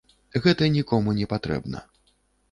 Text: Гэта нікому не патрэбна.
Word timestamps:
Гэта 0.45 0.69
нікому 0.77 1.13
не 1.19 1.27
патрэбна. 1.33 1.83